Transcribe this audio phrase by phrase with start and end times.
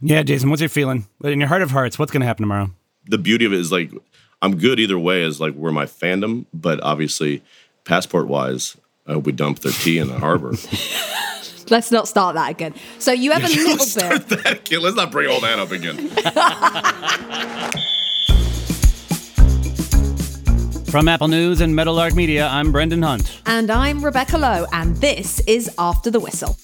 [0.00, 1.06] Yeah, Jason, what's your feeling?
[1.22, 2.70] In your heart of hearts, what's going to happen tomorrow?
[3.06, 3.90] The beauty of it is like
[4.42, 7.42] I'm good either way as like where my fandom, but obviously
[7.84, 8.76] passport wise,
[9.06, 10.50] I hope we dump their tea in the harbor.
[11.70, 12.74] Let's not start that again.
[12.98, 14.04] So you have a little Let's bit.
[14.04, 14.82] start that again.
[14.82, 16.08] Let's not bring all that up again.
[20.90, 23.40] From Apple News and Meadowlark Media, I'm Brendan Hunt.
[23.46, 26.56] And I'm Rebecca Lowe, and this is After the Whistle.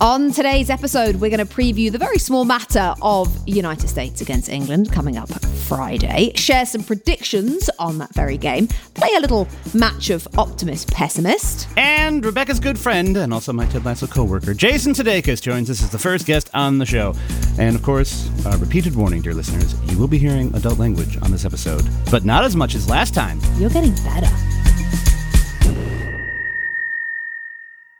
[0.00, 4.48] On today's episode, we're going to preview the very small matter of United States against
[4.48, 10.08] England coming up Friday, share some predictions on that very game, play a little match
[10.08, 11.68] of optimist pessimist.
[11.76, 15.90] And Rebecca's good friend, and also my Ted Lasso co-worker, Jason Sudeikis, joins us as
[15.90, 17.14] the first guest on the show.
[17.58, 21.30] And of course, a repeated warning, dear listeners, you will be hearing adult language on
[21.30, 23.38] this episode, but not as much as last time.
[23.58, 24.34] You're getting better.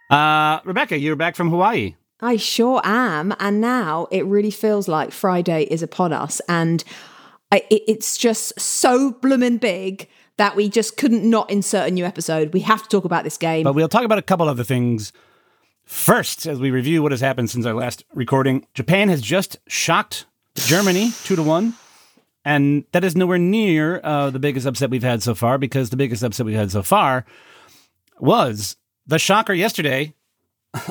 [0.08, 1.94] Uh, Rebecca, you're back from Hawaii.
[2.22, 3.34] I sure am.
[3.38, 6.40] And now it really feels like Friday is upon us.
[6.48, 6.84] And
[7.52, 12.04] I, it, it's just so bloomin' big that we just couldn't not insert a new
[12.04, 12.52] episode.
[12.54, 13.64] We have to talk about this game.
[13.64, 15.12] But we'll talk about a couple other things
[15.84, 18.66] first as we review what has happened since our last recording.
[18.74, 21.74] Japan has just shocked Germany two to one.
[22.42, 25.96] And that is nowhere near uh, the biggest upset we've had so far because the
[25.96, 27.26] biggest upset we've had so far
[28.18, 28.76] was
[29.06, 30.14] the shocker yesterday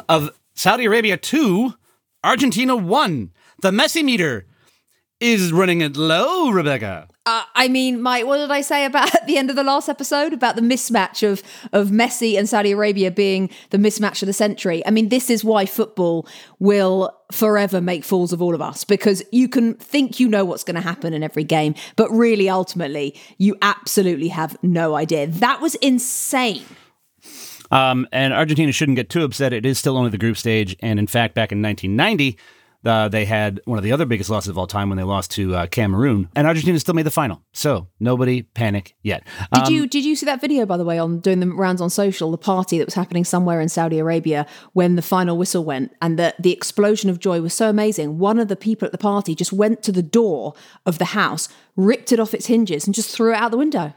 [0.08, 1.74] of Saudi Arabia 2,
[2.22, 3.32] Argentina 1.
[3.62, 4.46] The Messi meter
[5.22, 7.08] is running it low, Rebecca.
[7.26, 9.88] Uh, I mean, Mike, what did I say about at the end of the last
[9.88, 14.34] episode about the mismatch of of Messi and Saudi Arabia being the mismatch of the
[14.34, 14.86] century?
[14.86, 16.28] I mean, this is why football
[16.60, 20.66] will forever make fools of all of us because you can think you know what's
[20.66, 25.26] going to happen in every game, but really, ultimately, you absolutely have no idea.
[25.26, 26.66] That was insane.
[27.72, 29.54] Um, and Argentina shouldn't get too upset.
[29.54, 30.76] It is still only the group stage.
[30.82, 32.38] And in fact, back in 1990,
[32.86, 35.32] uh, they had one of the other biggest losses of all time when they lost
[35.32, 37.44] to uh, Cameroon, and Argentina still made the final.
[37.52, 39.28] So nobody panic yet.
[39.54, 41.82] Did Um, you did you see that video by the way on doing the rounds
[41.82, 42.32] on social?
[42.32, 46.18] The party that was happening somewhere in Saudi Arabia when the final whistle went, and
[46.18, 48.18] the the explosion of joy was so amazing.
[48.18, 50.54] One of the people at the party just went to the door
[50.86, 53.94] of the house, ripped it off its hinges, and just threw it out the window.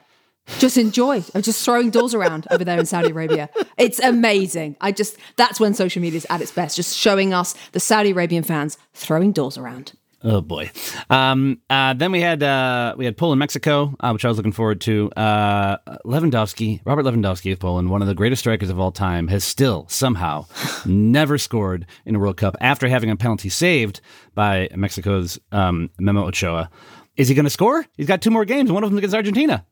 [0.58, 3.48] Just enjoy of just throwing doors around over there in Saudi Arabia.
[3.78, 4.76] It's amazing.
[4.80, 8.10] I just that's when social media is at its best, just showing us the Saudi
[8.10, 9.92] Arabian fans throwing doors around.
[10.24, 10.70] Oh boy.
[11.10, 14.52] Um, uh, then we had uh, we had Poland, Mexico, uh, which I was looking
[14.52, 15.10] forward to.
[15.12, 19.42] Uh, Lewandowski, Robert Lewandowski of Poland, one of the greatest strikers of all time, has
[19.42, 20.46] still somehow
[20.86, 24.00] never scored in a World Cup after having a penalty saved
[24.34, 26.70] by Mexico's um, Memo Ochoa.
[27.16, 27.84] Is he going to score?
[27.96, 28.70] He's got two more games.
[28.70, 29.66] One of them against Argentina.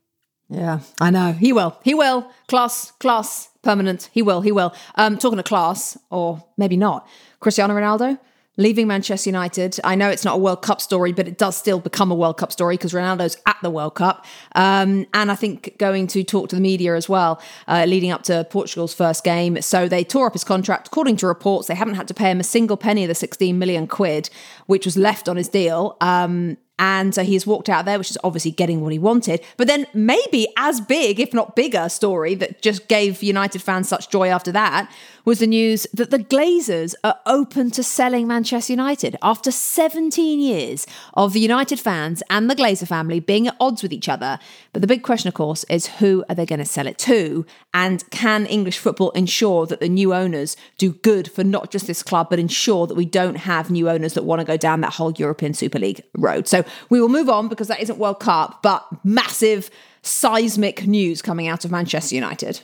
[0.51, 1.31] Yeah, I know.
[1.31, 1.77] He will.
[1.81, 2.29] He will.
[2.47, 4.09] Class, class, permanent.
[4.11, 4.41] He will.
[4.41, 4.73] He will.
[4.95, 7.07] Um, talking to class, or maybe not.
[7.39, 8.19] Cristiano Ronaldo
[8.57, 9.79] leaving Manchester United.
[9.83, 12.37] I know it's not a World Cup story, but it does still become a World
[12.37, 14.25] Cup story because Ronaldo's at the World Cup.
[14.55, 18.23] Um, and I think going to talk to the media as well, uh, leading up
[18.23, 19.61] to Portugal's first game.
[19.61, 20.87] So they tore up his contract.
[20.87, 23.57] According to reports, they haven't had to pay him a single penny of the 16
[23.57, 24.29] million quid,
[24.65, 25.97] which was left on his deal.
[26.01, 29.39] Um, and so he's walked out there, which is obviously getting what he wanted.
[29.55, 34.09] But then maybe as big, if not bigger, story that just gave United fans such
[34.09, 34.91] joy after that
[35.23, 40.87] was the news that the Glazers are open to selling Manchester United after 17 years
[41.13, 44.39] of the United fans and the Glazer family being at odds with each other.
[44.73, 47.45] But the big question, of course, is who are they going to sell it to?
[47.75, 52.01] And can English football ensure that the new owners do good for not just this
[52.01, 54.93] club, but ensure that we don't have new owners that want to go down that
[54.93, 56.47] whole European Super League road?
[56.47, 59.69] So we will move on because that isn't World Cup, but massive
[60.01, 62.61] seismic news coming out of Manchester United.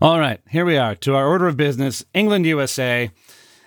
[0.00, 3.10] All right, here we are to our order of business England, USA,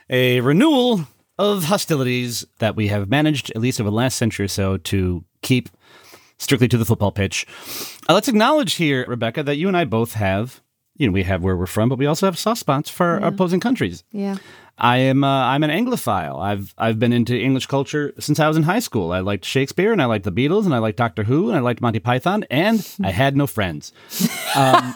[0.09, 1.07] a renewal
[1.39, 5.23] of hostilities that we have managed, at least over the last century or so, to
[5.41, 5.69] keep
[6.37, 7.45] strictly to the football pitch.
[8.07, 10.61] Uh, let's acknowledge here, Rebecca, that you and I both have,
[10.95, 13.29] you know, we have where we're from, but we also have soft spots for our
[13.29, 14.03] opposing countries.
[14.11, 14.37] Yeah.
[14.79, 16.39] I am uh, I'm an Anglophile.
[16.41, 19.11] I've I've been into English culture since I was in high school.
[19.11, 21.61] I liked Shakespeare and I liked the Beatles and I liked Doctor Who and I
[21.61, 23.91] liked Monty Python and I had no friends.
[24.55, 24.93] Um,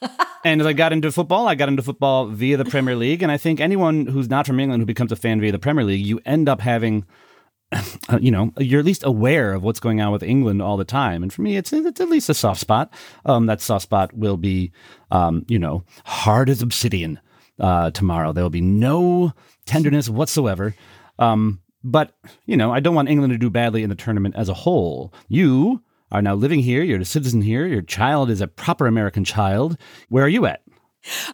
[0.44, 3.22] and as I got into football, I got into football via the Premier League.
[3.22, 5.84] And I think anyone who's not from England who becomes a fan via the Premier
[5.84, 7.06] League, you end up having,
[7.72, 10.84] uh, you know, you're at least aware of what's going on with England all the
[10.84, 11.22] time.
[11.22, 12.92] And for me, it's it's at least a soft spot.
[13.24, 14.72] Um, that soft spot will be,
[15.10, 17.18] um, you know, hard as obsidian
[17.62, 18.32] uh, tomorrow.
[18.32, 19.32] There will be no
[19.64, 20.74] tenderness whatsoever.
[21.18, 22.14] Um, but
[22.46, 25.14] you know, I don't want England to do badly in the tournament as a whole.
[25.28, 26.82] You are now living here.
[26.82, 27.66] You're a citizen here.
[27.66, 29.78] Your child is a proper American child.
[30.10, 30.62] Where are you at?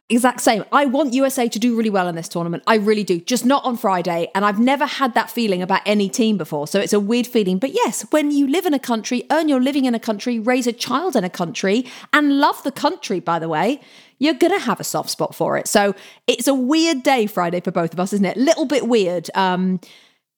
[0.09, 0.65] Exact same.
[0.73, 2.63] I want USA to do really well in this tournament.
[2.67, 3.21] I really do.
[3.21, 4.29] Just not on Friday.
[4.35, 6.67] And I've never had that feeling about any team before.
[6.67, 7.59] So it's a weird feeling.
[7.59, 10.67] But yes, when you live in a country, earn your living in a country, raise
[10.67, 13.81] a child in a country, and love the country, by the way,
[14.19, 15.69] you're going to have a soft spot for it.
[15.69, 15.95] So
[16.27, 18.37] it's a weird day Friday for both of us, isn't it?
[18.37, 19.31] Little bit weird.
[19.35, 19.81] Um,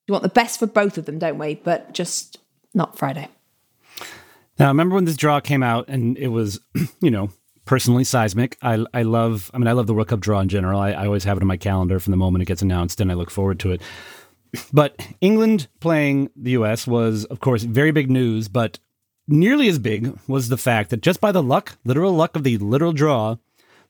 [0.09, 1.55] we want the best for both of them, don't we?
[1.55, 2.39] But just
[2.75, 3.29] not Friday.
[4.59, 6.61] Now, remember when this draw came out and it was,
[7.01, 7.31] you know,
[7.65, 8.57] personally seismic.
[8.63, 10.81] I, I love, I mean, I love the World Cup draw in general.
[10.81, 13.11] I, I always have it on my calendar from the moment it gets announced and
[13.11, 13.83] I look forward to it.
[14.73, 18.79] But England playing the US was, of course, very big news, but
[19.29, 22.59] nearly as big was the fact that just by the luck, literal luck of the
[22.59, 23.37] literal draw,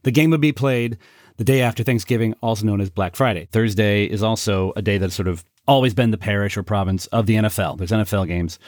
[0.02, 0.98] the game would be played
[1.38, 3.48] the day after Thanksgiving, also known as Black Friday.
[3.50, 7.26] Thursday is also a day that's sort of always been the parish or province of
[7.26, 7.78] the NFL.
[7.78, 8.58] There's NFL games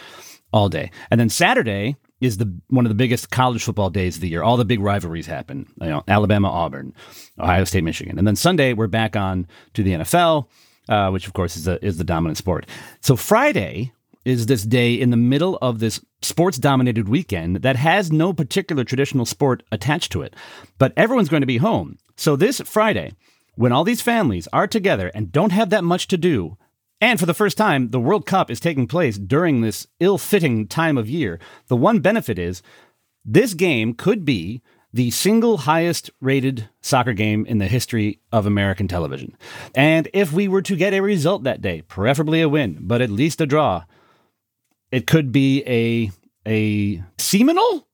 [0.52, 0.90] all day.
[1.10, 4.42] And then Saturday is the one of the biggest college football days of the year.
[4.42, 5.66] All the big rivalries happen.
[5.80, 6.94] You know, Alabama, Auburn,
[7.38, 10.46] Ohio State, Michigan, and then Sunday we're back on to the NFL,
[10.88, 12.66] uh, which of course is the is the dominant sport.
[13.00, 13.92] So Friday
[14.24, 18.84] is this day in the middle of this sports dominated weekend that has no particular
[18.84, 20.36] traditional sport attached to it,
[20.78, 21.98] but everyone's going to be home.
[22.16, 23.14] So this Friday,
[23.56, 26.56] when all these families are together and don't have that much to do,
[27.02, 30.68] and for the first time, the World Cup is taking place during this ill fitting
[30.68, 31.40] time of year.
[31.66, 32.62] The one benefit is
[33.24, 34.62] this game could be
[34.92, 39.36] the single highest rated soccer game in the history of American television.
[39.74, 43.10] And if we were to get a result that day, preferably a win, but at
[43.10, 43.82] least a draw,
[44.92, 46.12] it could be a
[46.46, 47.88] a seminal,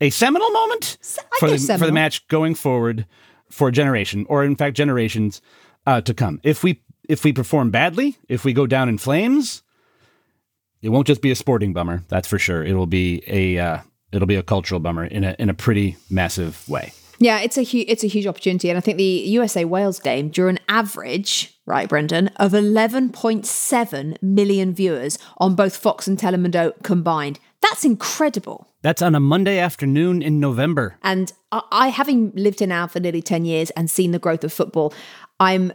[0.00, 0.98] a seminal moment
[1.38, 3.06] for the, for the match going forward
[3.48, 5.40] for a generation, or in fact generations
[5.86, 6.40] uh, to come.
[6.42, 9.62] If we if we perform badly, if we go down in flames,
[10.80, 12.04] it won't just be a sporting bummer.
[12.08, 12.64] That's for sure.
[12.64, 13.78] It will be a uh,
[14.12, 16.92] it'll be a cultural bummer in a in a pretty massive way.
[17.18, 20.30] Yeah, it's a hu- it's a huge opportunity, and I think the USA Wales game
[20.30, 26.16] drew an average, right, Brendan, of eleven point seven million viewers on both Fox and
[26.16, 27.40] Telemundo combined.
[27.60, 28.68] That's incredible.
[28.82, 30.96] That's on a Monday afternoon in November.
[31.02, 34.44] And I, I having lived in now for nearly ten years and seen the growth
[34.44, 34.94] of football,
[35.40, 35.72] I'm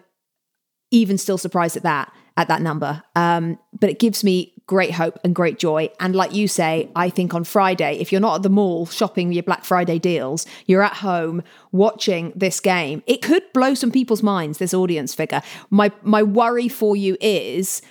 [0.96, 3.04] even still surprised at that at that number.
[3.16, 5.90] Um, but it gives me great hope and great joy.
[6.00, 9.32] And like you say, I think on Friday, if you're not at the mall shopping
[9.32, 13.04] your Black Friday deals, you're at home watching this game.
[13.08, 14.58] It could blow some people's minds.
[14.58, 15.42] This audience figure.
[15.70, 17.82] My my worry for you is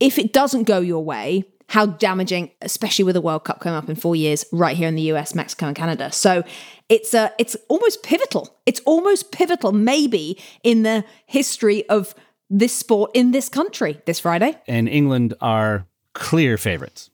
[0.00, 1.44] if it doesn't go your way.
[1.68, 4.96] How damaging, especially with the World Cup coming up in four years, right here in
[4.96, 6.12] the US, Mexico, and Canada.
[6.12, 6.44] So
[6.90, 8.54] it's a, it's almost pivotal.
[8.66, 12.14] It's almost pivotal, maybe in the history of
[12.50, 14.58] this sport in this country this Friday.
[14.66, 17.10] And England are clear favorites.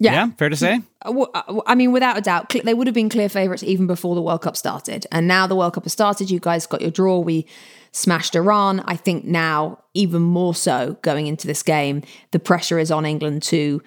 [0.00, 0.12] Yeah.
[0.12, 0.30] yeah.
[0.38, 0.80] fair to say.
[1.04, 4.14] Uh, uh, I mean, without a doubt, they would have been clear favourites even before
[4.14, 5.06] the World Cup started.
[5.12, 6.30] And now the World Cup has started.
[6.30, 7.18] You guys got your draw.
[7.18, 7.46] We
[7.92, 8.80] smashed Iran.
[8.80, 13.42] I think now, even more so going into this game, the pressure is on England
[13.44, 13.82] to,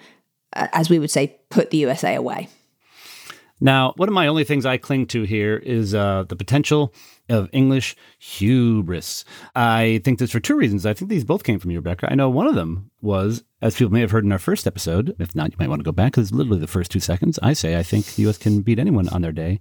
[0.54, 2.48] uh, as we would say, put the USA away.
[3.64, 6.92] Now, one of my only things I cling to here is uh, the potential
[7.30, 9.24] of English hubris.
[9.56, 10.84] I think this for two reasons.
[10.84, 12.12] I think these both came from you, Rebecca.
[12.12, 15.16] I know one of them was, as people may have heard in our first episode,
[15.18, 17.38] if not, you might want to go back because it's literally the first two seconds.
[17.42, 18.36] I say I think the U.S.
[18.36, 19.60] can beat anyone on their day.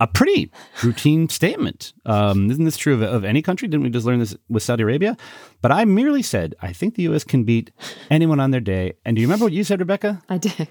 [0.00, 1.94] A pretty routine statement.
[2.04, 3.68] Um, isn't this true of, of any country?
[3.68, 5.16] Didn't we just learn this with Saudi Arabia?
[5.62, 7.24] But I merely said, I think the U.S.
[7.24, 7.70] can beat
[8.10, 8.98] anyone on their day.
[9.02, 10.22] And do you remember what you said, Rebecca?
[10.28, 10.68] I did.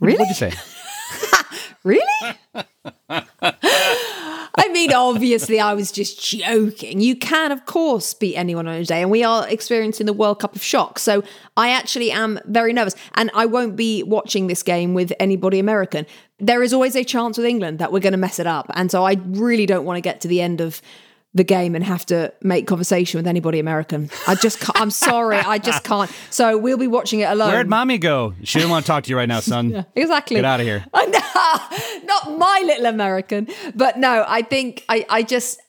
[0.00, 0.16] Really?
[0.16, 0.52] What did you say?
[1.84, 2.36] really?
[4.58, 7.00] I mean, obviously, I was just joking.
[7.00, 10.40] You can, of course, beat anyone on a day, and we are experiencing the World
[10.40, 10.98] Cup of shock.
[10.98, 11.22] So
[11.56, 16.06] I actually am very nervous, and I won't be watching this game with anybody American.
[16.38, 18.90] There is always a chance with England that we're going to mess it up, and
[18.90, 20.82] so I really don't want to get to the end of
[21.34, 24.10] the game and have to make conversation with anybody American.
[24.26, 26.10] I just can't, I'm sorry, I just can't.
[26.30, 27.50] So we'll be watching it alone.
[27.50, 28.34] Where'd mommy go?
[28.42, 29.70] She didn't want to talk to you right now, son.
[29.70, 30.36] yeah, exactly.
[30.36, 30.84] Get out of here.
[32.04, 35.60] Not my little American, but no, I think I, I just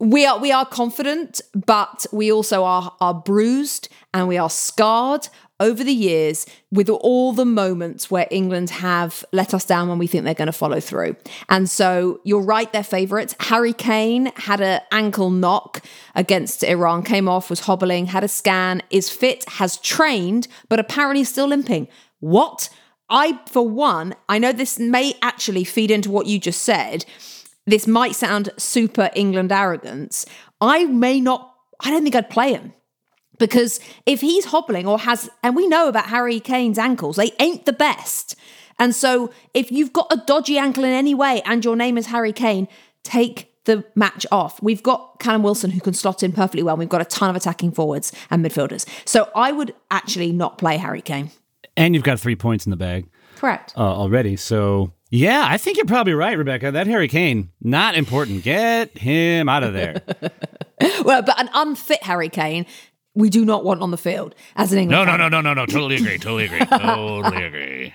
[0.00, 5.28] we are we are confident, but we also are are bruised and we are scarred
[5.60, 10.06] over the years with all the moments where England have let us down when we
[10.06, 11.16] think they're going to follow through.
[11.48, 13.34] And so you're right, they're favourites.
[13.40, 18.82] Harry Kane had an ankle knock against Iran, came off, was hobbling, had a scan,
[18.90, 21.88] is fit, has trained, but apparently still limping.
[22.20, 22.68] What?
[23.10, 27.04] I, for one, I know this may actually feed into what you just said.
[27.66, 30.26] This might sound super England arrogance.
[30.60, 32.72] I may not, I don't think I'd play him.
[33.38, 37.66] Because if he's hobbling or has, and we know about Harry Kane's ankles, they ain't
[37.66, 38.34] the best.
[38.78, 42.06] And so if you've got a dodgy ankle in any way and your name is
[42.06, 42.68] Harry Kane,
[43.04, 44.60] take the match off.
[44.62, 46.76] We've got Callum Wilson who can slot in perfectly well.
[46.76, 48.86] We've got a ton of attacking forwards and midfielders.
[49.04, 51.30] So I would actually not play Harry Kane.
[51.78, 53.72] And you've got three points in the bag Correct.
[53.76, 54.36] uh, already.
[54.36, 56.70] So, yeah, I think you're probably right, Rebecca.
[56.72, 58.42] That Harry Kane, not important.
[58.42, 60.02] Get him out of there.
[61.04, 62.64] Well, but an unfit Harry Kane,
[63.16, 65.06] we do not want on the field as an England.
[65.06, 65.18] no, fan.
[65.18, 65.66] no, no, no, no, no.
[65.66, 66.18] Totally agree.
[66.18, 66.60] Totally agree.
[66.66, 67.92] Totally agree.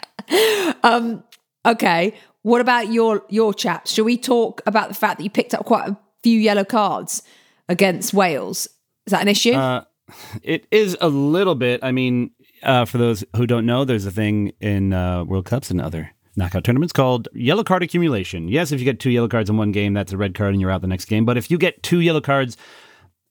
[1.66, 2.14] Okay.
[2.42, 3.92] What about your your chaps?
[3.94, 7.24] Shall we talk about the fact that you picked up quite a few yellow cards
[7.70, 8.68] against Wales?
[9.06, 9.54] Is that an issue?
[9.54, 9.84] Uh,
[10.44, 11.80] It is a little bit.
[11.84, 12.32] I mean,
[12.64, 16.12] uh, for those who don't know, there's a thing in uh, World Cups and other
[16.36, 18.48] knockout tournaments called yellow card accumulation.
[18.48, 20.62] Yes, if you get two yellow cards in one game, that's a red card and
[20.62, 21.26] you're out the next game.
[21.26, 22.58] But if you get two yellow cards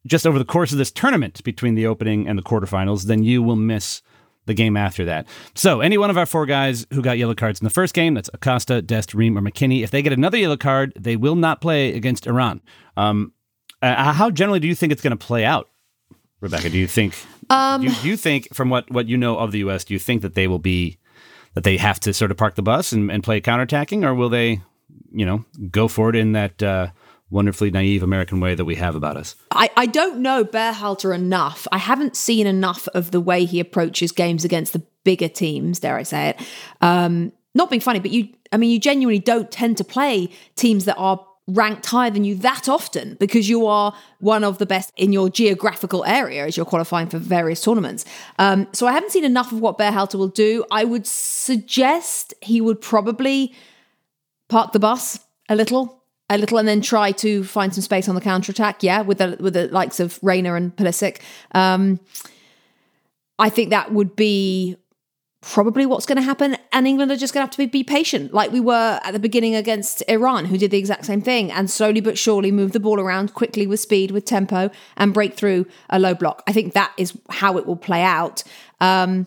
[0.07, 3.43] just over the course of this tournament between the opening and the quarterfinals, then you
[3.43, 4.03] will miss
[4.47, 5.27] the game after that.
[5.55, 8.15] So, any one of our four guys who got yellow cards in the first game,
[8.15, 11.61] that's Acosta, Dest, Ream, or McKinney, if they get another yellow card, they will not
[11.61, 12.61] play against Iran.
[12.97, 13.33] Um,
[13.81, 15.71] uh, how generally do you think it's going to play out,
[16.41, 16.71] Rebecca?
[16.71, 17.15] Do you think?
[17.51, 20.01] Um, do, you, you think, from what what you know of the U.S., do you
[20.01, 20.99] think that they will be
[21.55, 24.29] that they have to sort of park the bus and, and play counterattacking, or will
[24.29, 24.61] they,
[25.13, 26.89] you know, go for it in that uh,
[27.31, 29.35] wonderfully naive American way that we have about us?
[29.51, 31.67] I, I don't know Berhalter enough.
[31.73, 35.97] I haven't seen enough of the way he approaches games against the bigger teams, dare
[35.97, 36.41] I say it.
[36.81, 40.85] Um, not being funny, but you, I mean, you genuinely don't tend to play teams
[40.87, 44.93] that are ranked higher than you that often because you are one of the best
[44.97, 48.05] in your geographical area as you're qualifying for various tournaments.
[48.39, 50.65] Um, so I haven't seen enough of what Berhalter will do.
[50.71, 53.53] I would suggest he would probably
[54.49, 55.19] park the bus
[55.49, 58.83] a little a little and then try to find some space on the counter attack.
[58.83, 61.21] Yeah, with the with the likes of Reyna and Pulisic.
[61.53, 62.01] Um,
[63.39, 64.77] I think that would be
[65.43, 67.85] probably what's going to happen, and England are just going to have to be, be
[67.85, 71.53] patient, like we were at the beginning against Iran, who did the exact same thing,
[71.53, 75.35] and slowly but surely move the ball around quickly with speed, with tempo, and break
[75.35, 76.43] through a low block.
[76.47, 78.43] I think that is how it will play out.
[78.81, 79.27] Um,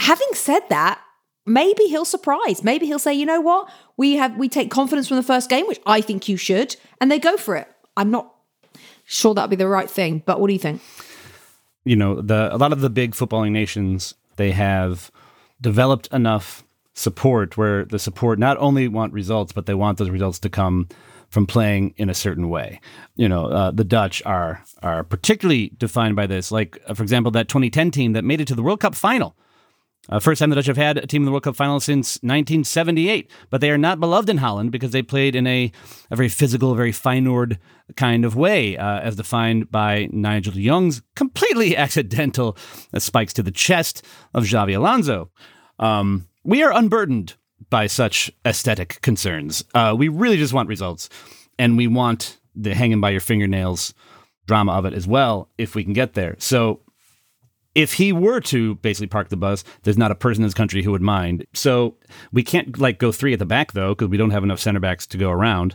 [0.00, 1.00] having said that,
[1.46, 2.64] maybe he'll surprise.
[2.64, 5.66] Maybe he'll say, you know what, we have we take confidence from the first game,
[5.66, 7.68] which I think you should, and they go for it.
[7.96, 8.34] I'm not
[9.04, 10.80] sure that'd be the right thing, but what do you think?
[11.84, 15.10] you know the a lot of the big footballing nations they have
[15.64, 20.38] developed enough support where the support not only want results but they want those results
[20.38, 20.86] to come
[21.30, 22.80] from playing in a certain way.
[23.16, 26.52] You know uh, the dutch are are particularly defined by this.
[26.52, 29.34] Like uh, for example that 2010 team that made it to the world cup final.
[30.10, 32.16] Uh, first time the Dutch have had a team in the World Cup final since
[32.16, 35.72] 1978, but they are not beloved in Holland because they played in a,
[36.10, 37.56] a very physical, very Feyenoord
[37.96, 42.54] kind of way, uh, as defined by Nigel Jong's completely accidental
[42.92, 44.04] uh, spikes to the chest
[44.34, 45.30] of Xabi Alonso.
[45.78, 47.34] Um, we are unburdened
[47.70, 49.64] by such aesthetic concerns.
[49.74, 51.08] Uh, we really just want results,
[51.58, 53.94] and we want the hanging by your fingernails
[54.46, 56.36] drama of it as well, if we can get there.
[56.38, 56.80] So
[57.74, 60.82] if he were to basically park the bus, there's not a person in this country
[60.82, 61.46] who would mind.
[61.54, 61.96] So
[62.32, 64.80] we can't like go three at the back though, because we don't have enough center
[64.80, 65.74] backs to go around.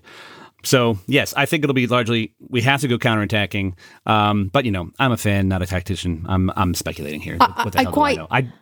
[0.63, 3.73] So yes, I think it'll be largely we have to go counterattacking.
[4.05, 6.25] Um, but you know, I'm a fan, not a tactician.
[6.29, 7.37] I'm I'm speculating here.
[7.37, 8.47] What, what the I hell quite- do I know?
[8.49, 8.53] I,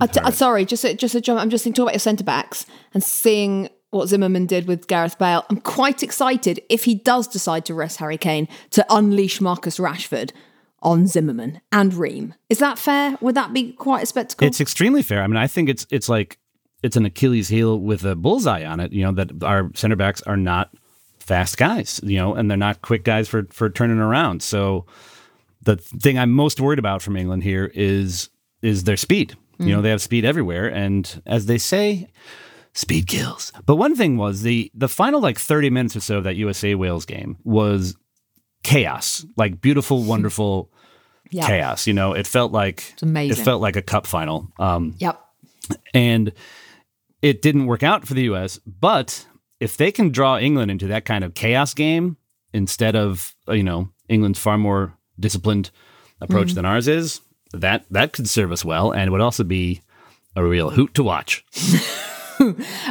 [0.00, 1.40] I t- uh, sorry, just a, just a jump.
[1.40, 5.44] I'm just thinking about your centre backs and seeing what Zimmerman did with Gareth Bale.
[5.50, 10.32] I'm quite excited if he does decide to rest Harry Kane to unleash Marcus Rashford
[10.80, 12.34] on Zimmerman and Ream.
[12.48, 13.16] Is that fair?
[13.20, 14.46] Would that be quite a spectacle?
[14.46, 15.22] It's extremely fair.
[15.22, 16.38] I mean, I think it's it's like
[16.82, 18.92] it's an Achilles heel with a bullseye on it.
[18.92, 20.70] You know that our center backs are not
[21.20, 22.00] fast guys.
[22.02, 24.42] You know, and they're not quick guys for for turning around.
[24.42, 24.86] So
[25.62, 28.30] the thing I'm most worried about from England here is
[28.62, 29.36] is their speed.
[29.62, 32.08] You know, they have speed everywhere, and as they say,
[32.74, 33.52] speed kills.
[33.66, 36.74] But one thing was the the final like 30 minutes or so of that USA
[36.74, 37.96] Wales game was
[38.62, 40.70] chaos, like beautiful, wonderful
[41.32, 41.86] chaos.
[41.86, 43.40] You know, it felt like amazing.
[43.40, 44.50] It felt like a cup final.
[44.58, 45.20] Um, Yep.
[45.94, 46.32] and
[47.22, 48.58] it didn't work out for the U.S.
[48.66, 49.26] But
[49.60, 52.16] if they can draw England into that kind of chaos game
[52.52, 55.70] instead of you know England's far more disciplined
[56.20, 56.54] approach Mm-hmm.
[56.56, 57.20] than ours is,
[57.52, 59.82] that that could serve us well, and would also be
[60.34, 61.44] a real hoot to watch.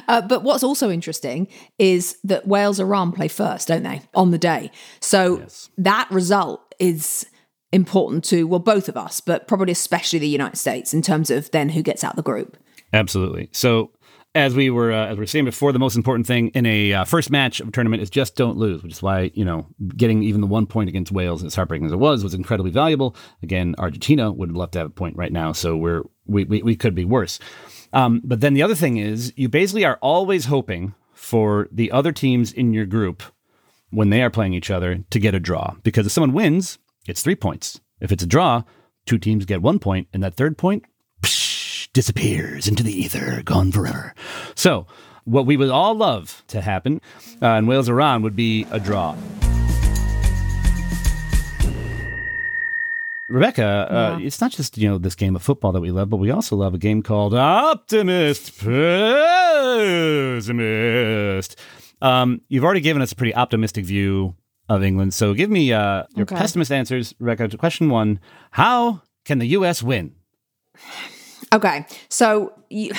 [0.07, 1.45] Uh, but what's also interesting
[1.77, 4.71] is that Wales Iran play first, don't they, on the day?
[5.01, 5.45] So
[5.77, 7.25] that result is
[7.73, 11.51] important to, well, both of us, but probably especially the United States in terms of
[11.51, 12.55] then who gets out the group.
[12.93, 13.49] Absolutely.
[13.51, 13.91] So.
[14.33, 16.93] As we were uh, as we were saying before, the most important thing in a
[16.93, 19.67] uh, first match of a tournament is just don't lose, which is why you know
[19.97, 23.15] getting even the one point against Wales, as heartbreaking as it was, was incredibly valuable.
[23.43, 26.75] Again, Argentina would love to have a point right now, so we're we we, we
[26.77, 27.39] could be worse.
[27.91, 32.13] Um, but then the other thing is, you basically are always hoping for the other
[32.13, 33.21] teams in your group
[33.89, 35.75] when they are playing each other to get a draw.
[35.83, 37.81] Because if someone wins, it's three points.
[37.99, 38.63] If it's a draw,
[39.05, 40.85] two teams get one point, and that third point
[41.21, 41.60] psh,
[41.93, 44.13] disappears into the ether, gone forever.
[44.55, 44.85] So,
[45.25, 46.99] what we would all love to happen
[47.41, 49.15] uh, in Wales Iran would be a draw.
[53.29, 56.17] Rebecca, uh, it's not just you know this game of football that we love, but
[56.17, 59.17] we also love a game called Optimist Pessimist.
[62.01, 64.35] Um, you've already given us a pretty optimistic view
[64.67, 66.35] of England, so give me uh, your Okay.
[66.35, 67.47] pessimist answers, Rebecca.
[67.47, 68.19] To question one:
[68.51, 69.81] How can the U.S.
[69.81, 70.13] win?
[71.53, 72.91] Okay, so you,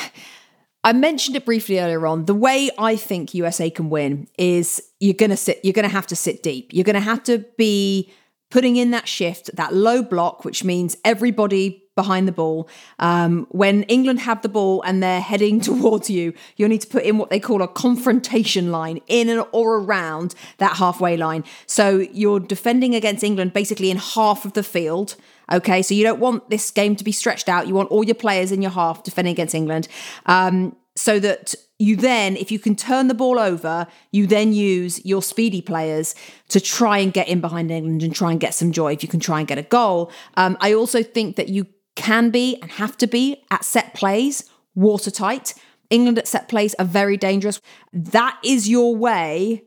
[0.84, 2.26] I mentioned it briefly earlier on.
[2.26, 5.60] The way I think USA can win is you're gonna sit.
[5.62, 6.70] You're gonna have to sit deep.
[6.72, 8.12] You're gonna have to be
[8.50, 12.68] putting in that shift, that low block, which means everybody behind the ball.
[12.98, 17.04] Um, when England have the ball and they're heading towards you, you'll need to put
[17.04, 21.44] in what they call a confrontation line in and or around that halfway line.
[21.66, 25.16] So you're defending against England basically in half of the field.
[25.52, 27.68] Okay, so you don't want this game to be stretched out.
[27.68, 29.86] You want all your players in your half defending against England.
[30.26, 35.04] Um, so that you then, if you can turn the ball over, you then use
[35.04, 36.14] your speedy players
[36.48, 39.08] to try and get in behind England and try and get some joy if you
[39.08, 40.10] can try and get a goal.
[40.36, 41.66] Um, I also think that you
[41.96, 45.54] can be and have to be at set plays watertight.
[45.90, 47.60] England at set plays are very dangerous.
[47.92, 49.64] That is your way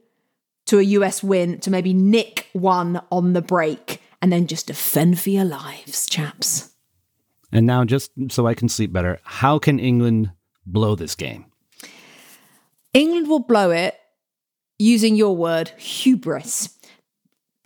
[0.65, 5.19] to a US win to maybe nick one on the break and then just defend
[5.19, 6.71] for your lives, chaps.
[7.51, 10.31] And now, just so I can sleep better, how can England
[10.65, 11.45] blow this game?
[12.93, 13.95] England will blow it
[14.79, 16.77] using your word, hubris,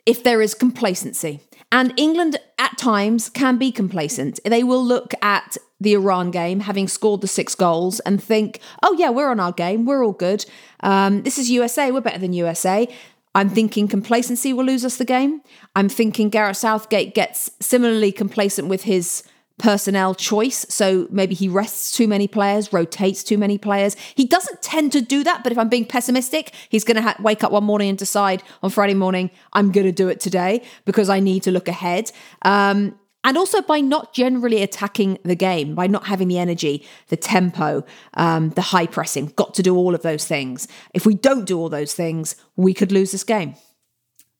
[0.06, 1.40] if there is complacency.
[1.72, 4.40] And England at times can be complacent.
[4.44, 8.96] They will look at the Iran game, having scored the six goals, and think, oh,
[8.98, 9.86] yeah, we're on our game.
[9.86, 10.46] We're all good.
[10.82, 11.92] Um, this is USA.
[11.92, 12.88] We're better than USA.
[13.36, 15.42] I'm thinking complacency will lose us the game.
[15.76, 19.24] I'm thinking Gareth Southgate gets similarly complacent with his
[19.60, 20.66] personnel choice.
[20.70, 23.96] So maybe he rests too many players, rotates too many players.
[24.16, 27.18] He doesn't tend to do that, but if I'm being pessimistic, he's going to ha-
[27.20, 30.64] wake up one morning and decide on Friday morning, I'm going to do it today
[30.86, 32.12] because I need to look ahead.
[32.42, 37.18] Um, and also by not generally attacking the game, by not having the energy, the
[37.18, 40.68] tempo, um, the high pressing, got to do all of those things.
[40.94, 43.56] If we don't do all those things, we could lose this game.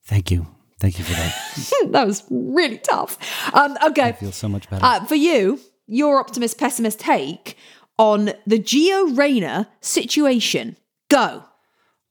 [0.04, 0.48] Thank you.
[0.80, 1.90] Thank you for that.
[1.92, 3.18] that was really tough.
[3.54, 4.10] Um, okay.
[4.10, 4.84] I feel so much better.
[4.84, 7.58] Uh, for you, your optimist pessimist take
[7.98, 10.78] on the Gio Reyna situation.
[11.10, 11.44] Go.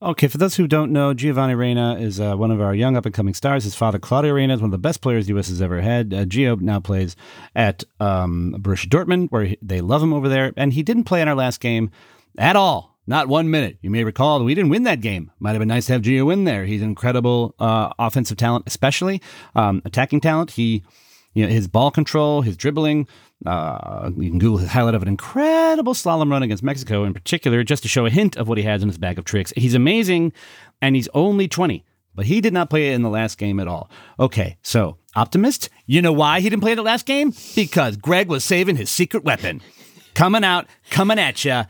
[0.01, 3.05] Okay, for those who don't know, Giovanni Reyna is uh, one of our young up
[3.05, 3.65] and coming stars.
[3.65, 5.49] His father, Claudio Reyna, is one of the best players the U.S.
[5.49, 6.15] has ever had.
[6.15, 7.17] Uh, Gio now plays
[7.57, 10.53] at um, Borussia Dortmund, where he- they love him over there.
[10.57, 11.91] And he didn't play in our last game
[12.39, 12.97] at all.
[13.09, 13.79] Not one minute.
[13.83, 15.33] You may recall we didn't win that game.
[15.41, 16.65] Might have been nice to have Gio in there.
[16.65, 19.21] He's an incredible uh, offensive talent, especially
[19.57, 20.53] um, attacking talent.
[20.53, 20.85] He
[21.35, 23.09] you know, his ball control, his dribbling.
[23.47, 27.63] Uh, you can Google his highlight of an incredible slalom run against Mexico, in particular,
[27.63, 29.53] just to show a hint of what he has in his bag of tricks.
[29.57, 30.33] He's amazing,
[30.83, 33.69] and he's only 20, but he did not play it in the last game at
[33.69, 33.91] all.
[34.19, 37.33] Okay, so optimist, you know why he didn't play the last game?
[37.55, 39.63] Because Greg was saving his secret weapon,
[40.15, 41.63] coming out, coming at you,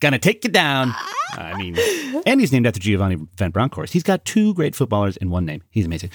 [0.00, 0.94] gonna take you down.
[1.36, 1.76] I mean,
[2.26, 3.92] and he's named after Giovanni Van Bronckhorst.
[3.92, 5.62] He's got two great footballers in one name.
[5.70, 6.10] He's amazing.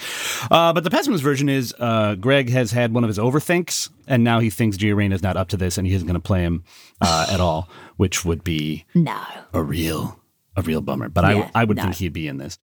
[0.50, 4.24] Uh, but the pessimist version is uh, Greg has had one of his overthinks, and
[4.24, 6.20] now he thinks Gio Reyna is not up to this, and he isn't going to
[6.20, 6.64] play him
[7.02, 9.20] uh, at all, which would be No.
[9.52, 10.18] a real,
[10.56, 11.10] a real bummer.
[11.10, 11.82] But Yeah, I, I would no.
[11.82, 12.58] think he'd be in this.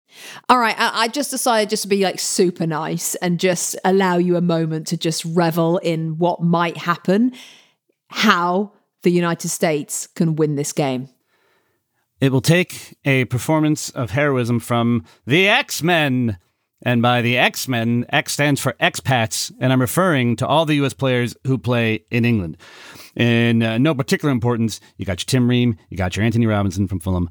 [0.48, 0.76] All right.
[0.78, 4.42] I, I just decided just to be like super nice and just allow you a
[4.42, 7.34] moment to just revel in what might happen,
[8.10, 8.74] how
[9.04, 11.10] the United States can win this game.
[12.20, 16.38] It will take a performance of heroism from the X Men.
[16.86, 20.76] And by the X Men, X stands for expats, and I'm referring to all the
[20.76, 20.94] U.S.
[20.94, 22.58] players who play in England.
[23.16, 26.88] In uh, no particular importance, you got your Tim Ream, you got your Antonee Robinson
[26.88, 27.30] from Fulham.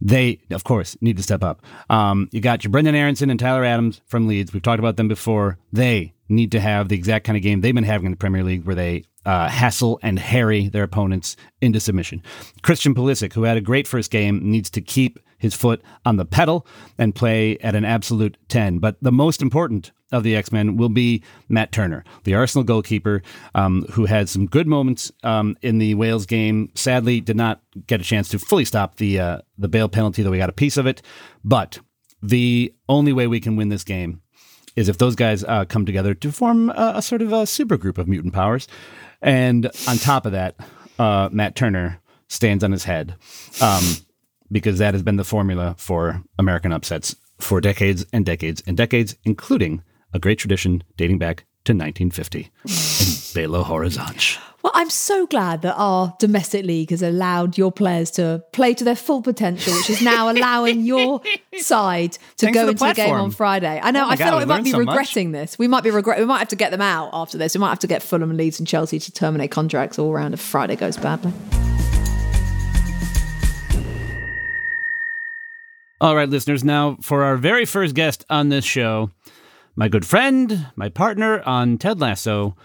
[0.00, 1.62] They, of course, need to step up.
[1.90, 4.52] Um, you got your Brenden Aaronson and Tyler Adams from Leeds.
[4.52, 5.58] We've talked about them before.
[5.72, 8.42] They need to have the exact kind of game they've been having in the Premier
[8.42, 12.22] League where they uh, hassle and harry their opponents into submission.
[12.62, 16.24] Christian Pulisic, who had a great first game, needs to keep his foot on the
[16.24, 16.66] pedal
[16.98, 18.78] and play at an absolute 10.
[18.78, 23.22] But the most important of the X Men will be Matt Turner, the Arsenal goalkeeper,
[23.54, 26.70] um, who had some good moments um, in the Wales game.
[26.74, 30.30] Sadly, did not get a chance to fully stop the uh, the Bale penalty, though
[30.30, 31.02] we got a piece of it.
[31.44, 31.78] But
[32.22, 34.20] the only way we can win this game
[34.76, 37.76] is if those guys uh, come together to form a, a sort of a super
[37.76, 38.68] group of mutant powers.
[39.22, 40.56] And on top of that,
[40.98, 43.14] uh, Matt Turner stands on his head
[43.60, 43.84] um,
[44.50, 49.16] because that has been the formula for American upsets for decades and decades and decades,
[49.24, 54.38] including a great tradition dating back to 1950 in Belo Horizonte.
[54.62, 58.84] Well, I'm so glad that our domestic league has allowed your players to play to
[58.84, 61.22] their full potential, which is now allowing your
[61.56, 63.80] side to Thanks go into the game on Friday.
[63.82, 64.04] I know.
[64.04, 64.88] Oh I feel God, like we might be so much.
[64.88, 65.58] regretting this.
[65.58, 66.18] We might be regret.
[66.18, 67.54] We might have to get them out after this.
[67.54, 70.40] We might have to get Fulham, Leeds, and Chelsea to terminate contracts all round if
[70.40, 71.32] Friday goes badly.
[76.02, 79.10] All right, listeners, now for our very first guest on this show,
[79.76, 82.56] my good friend, my partner on Ted Lasso,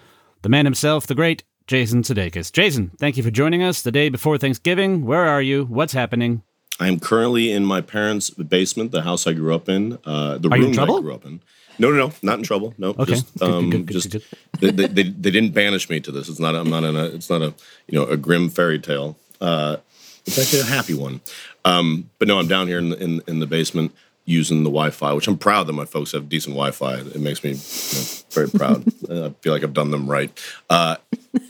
[0.41, 2.51] the man himself, the great Jason Sudeikis.
[2.51, 5.05] Jason, thank you for joining us the day before Thanksgiving.
[5.05, 5.65] Where are you?
[5.65, 6.43] What's happening?
[6.79, 10.49] I am currently in my parents' basement, the house I grew up in, uh, the
[10.49, 10.77] Are room?
[10.77, 11.41] I grew up in.
[11.79, 12.73] No, no, no, not in trouble.
[12.77, 13.05] No, Okay.
[13.13, 14.11] just, Good, good, um, good, good, just
[14.59, 16.29] They, they, they, they didn't banish me to this.
[16.29, 16.55] It's not.
[16.55, 17.05] I'm not in a.
[17.05, 17.53] It's not a.
[17.87, 19.17] You know, a grim fairy tale.
[19.41, 19.77] Uh,
[20.25, 21.21] it's actually a happy one.
[21.65, 23.93] Um, but no, I'm down here in the, in, in the basement
[24.25, 26.95] using the Wi-Fi, which I'm proud that my folks have decent Wi-Fi.
[26.95, 28.83] It makes me you know, very proud.
[29.09, 30.37] I feel like I've done them right.
[30.69, 30.97] Uh,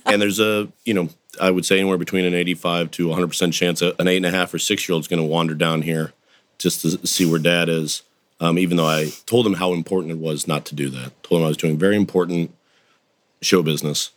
[0.06, 1.10] and there's a, you know,
[1.42, 4.26] I would say anywhere between an 85 to 100 percent chance a- an eight and
[4.26, 6.14] a half or six year old is going to wander down here
[6.58, 8.04] just to see where dad is.
[8.42, 11.40] Um, even though I told him how important it was not to do that, told
[11.40, 12.54] him I was doing very important
[13.42, 14.12] show business,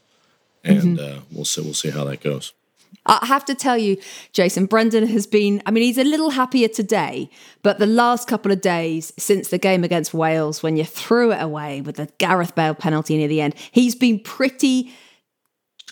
[0.64, 1.60] and uh, we'll see.
[1.60, 2.52] We'll see how that goes.
[3.07, 3.96] I have to tell you,
[4.33, 7.31] Jason, Brendan has been, I mean, he's a little happier today,
[7.62, 11.40] but the last couple of days since the game against Wales, when you threw it
[11.40, 14.92] away with the Gareth Bale penalty near the end, he's been pretty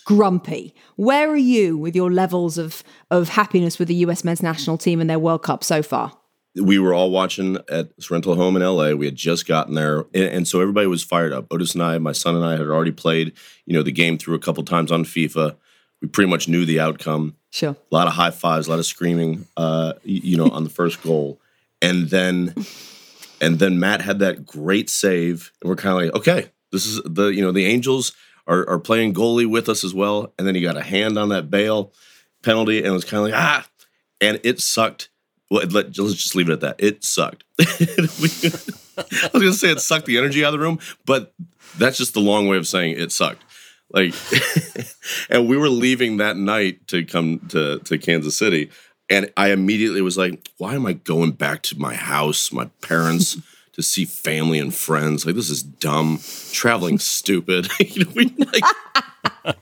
[0.05, 0.75] grumpy.
[0.95, 5.01] Where are you with your levels of, of happiness with the US men's national team
[5.01, 6.17] and their World Cup so far?
[6.61, 8.91] we were all watching at this rental home in LA.
[8.91, 11.47] We had just gotten there, and, and so everybody was fired up.
[11.51, 13.33] Otis and I, my son and I, had already played,
[13.65, 15.55] you know, the game through a couple times on FIFA.
[16.01, 17.35] We pretty much knew the outcome.
[17.49, 17.71] Sure.
[17.91, 21.01] A lot of high fives, a lot of screaming, uh, you know, on the first
[21.01, 21.39] goal,
[21.81, 22.53] and then,
[23.41, 27.01] and then Matt had that great save, and we're kind of like, okay, this is
[27.03, 28.13] the, you know, the Angels
[28.47, 31.29] are are playing goalie with us as well, and then he got a hand on
[31.29, 31.91] that Bale
[32.43, 33.67] penalty, and it was kind of like ah,
[34.21, 35.09] and it sucked.
[35.49, 36.75] Well, let, let's just leave it at that.
[36.79, 37.45] It sucked.
[37.59, 37.65] I
[39.31, 41.33] was gonna say it sucked the energy out of the room, but
[41.77, 43.43] that's just the long way of saying it sucked.
[43.89, 44.13] Like,
[45.29, 48.69] and we were leaving that night to come to to Kansas City,
[49.09, 53.37] and I immediately was like, "Why am I going back to my house, my parents?"
[53.77, 56.19] To see family and friends, like this is dumb.
[56.51, 57.67] Traveling stupid.
[57.79, 58.63] you know, we like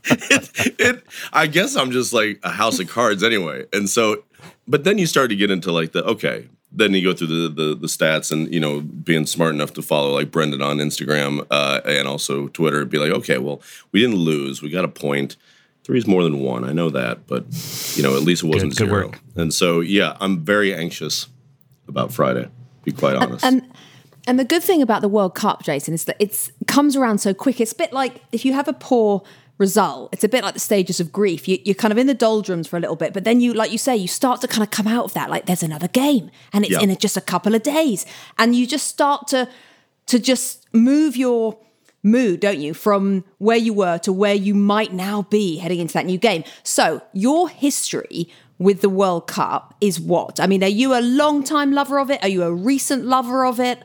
[0.05, 3.65] it, it, I guess I'm just like a house of cards anyway.
[3.73, 4.23] And so,
[4.69, 6.47] but then you start to get into like the okay.
[6.77, 9.81] Then you go through the, the the stats and you know being smart enough to
[9.81, 12.83] follow like Brendan on Instagram uh, and also Twitter.
[12.85, 13.61] Be like, okay, well,
[13.91, 14.61] we didn't lose.
[14.61, 15.37] We got a point.
[15.83, 16.63] Three is more than one.
[16.63, 17.45] I know that, but
[17.95, 19.07] you know at least it wasn't good zero.
[19.07, 19.19] work.
[19.35, 21.27] And so yeah, I'm very anxious
[21.87, 22.43] about Friday.
[22.43, 22.51] To
[22.83, 23.45] be quite honest.
[23.45, 23.61] And
[24.27, 27.33] and the good thing about the World Cup, Jason, is that it's comes around so
[27.33, 27.61] quick.
[27.61, 29.23] It's a bit like if you have a poor
[29.57, 31.47] result, it's a bit like the stages of grief.
[31.47, 33.71] You, you're kind of in the doldrums for a little bit, but then you, like
[33.71, 35.29] you say, you start to kind of come out of that.
[35.29, 36.81] Like there's another game, and it's Yeah.
[36.81, 38.05] in just a couple of days,
[38.37, 39.47] and you just start to
[40.07, 41.57] to just move your
[42.03, 45.93] mood, don't you, from where you were to where you might now be heading into
[45.93, 46.43] that new game.
[46.61, 50.39] So your history with the World Cup is what?
[50.39, 52.21] I mean, are you a long time lover of it?
[52.23, 53.79] Are you a recent lover of it?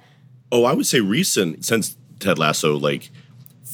[0.53, 3.11] Oh, I would say recent since Ted Lasso, like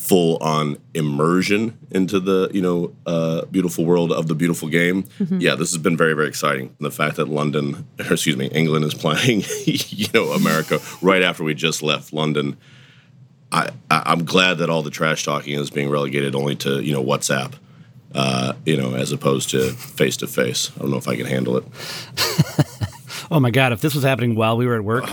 [0.07, 5.05] full on immersion into the you know uh, beautiful world of the beautiful game.
[5.39, 6.75] Yeah, this has been very very exciting.
[6.79, 11.23] And the fact that London, or excuse me, England is playing, you know, America right
[11.23, 12.57] after we just left London.
[13.53, 16.93] I, I I'm glad that all the trash talking is being relegated only to you
[16.93, 17.55] know WhatsApp.
[18.15, 20.71] Uh, you know, as opposed to face to face.
[20.77, 21.65] I don't know if I can handle it.
[23.31, 23.73] Oh my God!
[23.73, 25.05] If this was happening while we were at work,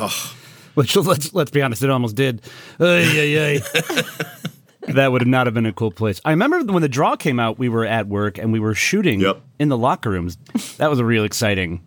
[0.76, 2.42] which let's let's be honest, it almost did.
[2.80, 4.50] Ay, ay, ay.
[4.88, 6.20] That would not have been a cool place.
[6.26, 9.20] I remember when the draw came out, we were at work and we were shooting
[9.22, 9.42] Yep.
[9.60, 10.38] in the locker rooms.
[10.78, 11.82] That was a real exciting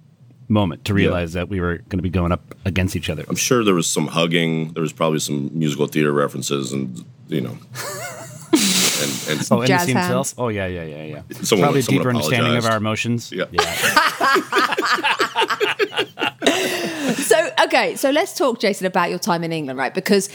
[0.49, 3.25] moment to realize that we were going to be going up against each other.
[3.29, 4.73] I'm sure there was some hugging.
[4.75, 7.59] There was probably some musical theater references, and you know,
[8.53, 10.35] and, and Oh, and Jazz the scene hands.
[10.39, 11.23] Oh yeah, yeah, yeah, yeah.
[11.43, 13.33] Someone- probably a someone deeper understanding of our emotions.
[13.33, 13.47] Yeah.
[17.17, 19.93] So, okay, so let's talk, Jason, about your time in England, right?
[19.93, 20.29] Because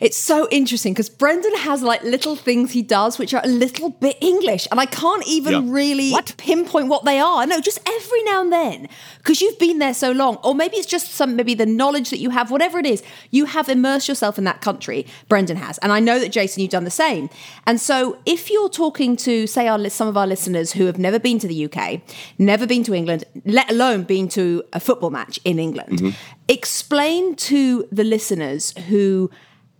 [0.00, 3.90] It's so interesting because Brendan has like little things he does which are a little
[3.90, 5.72] bit English, and I can't even Yeah.
[5.72, 7.46] really pinpoint what they are.
[7.46, 10.86] No, just every now and then because you've been there so long, or maybe it's
[10.86, 14.38] just some maybe the knowledge that you have, whatever it is, you have immersed yourself
[14.38, 15.06] in that country.
[15.28, 17.30] Brendan has, and I know that Jason, you've done the same.
[17.66, 21.18] And so, if you're talking to say our some of our listeners who have never
[21.18, 22.00] been to the UK,
[22.38, 26.10] never been to England, let alone been to a football match in England, mm-hmm.
[26.48, 29.30] explain to the listeners who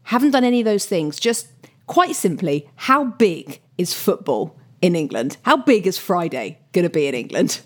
[0.04, 1.48] haven't done any of those things, just
[1.86, 5.36] quite simply, how big is football in England?
[5.42, 7.60] How big is Friday going to be in England?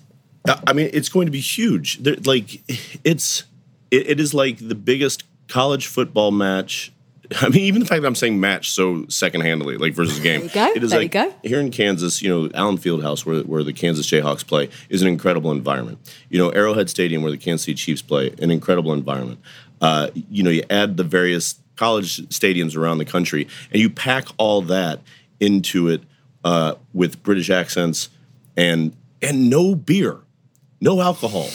[0.48, 1.98] Uh, I mean, it's going to be huge.
[1.98, 2.62] There, like,
[3.04, 3.44] it's
[3.90, 6.92] it, it is like the biggest college football match.
[7.42, 10.44] I mean, even the fact that I'm saying match so second-handedly, like versus game.
[10.44, 10.66] you go.
[10.74, 11.34] It is There you like go.
[11.42, 15.08] here in Kansas, you know, Allen Fieldhouse, where where the Kansas Jayhawks play, is an
[15.08, 15.98] incredible environment.
[16.30, 19.40] You know, Arrowhead Stadium, where the Kansas City Chiefs play, an incredible environment.
[19.80, 24.26] Uh, you know, you add the various college stadiums around the country, and you pack
[24.36, 25.00] all that
[25.40, 26.02] into it
[26.44, 28.10] uh, with British accents
[28.56, 30.20] and and no beer
[30.80, 31.48] no alcohol,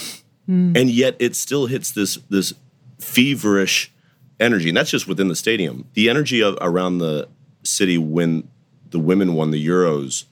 [0.76, 2.54] and yet it still hits this this
[3.00, 3.92] feverish
[4.40, 5.86] energy, and that's just within the stadium.
[5.94, 7.28] The energy of, around the
[7.64, 8.48] city when
[8.90, 10.26] the women won the Euros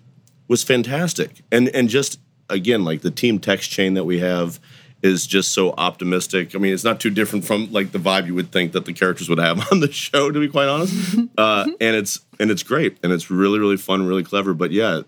[0.48, 4.60] was fantastic, and and just again like the team text chain that we have
[5.04, 6.56] is just so optimistic.
[6.56, 8.94] I mean, it's not too different from like the vibe you would think that the
[8.94, 11.18] characters would have on the show, to be quite honest.
[11.38, 14.54] uh, and it's and it's great, and it's really really fun, really clever.
[14.54, 15.02] But yeah,